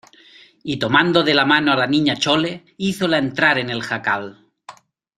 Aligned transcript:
y 0.63 0.77
tomando 0.79 1.21
de 1.21 1.35
la 1.35 1.45
mano 1.45 1.71
a 1.71 1.75
la 1.75 1.85
Niña 1.85 2.15
Chole, 2.15 2.63
hízola 2.75 3.19
entrar 3.19 3.59
en 3.59 3.69
el 3.69 3.83
jacal. 3.83 4.47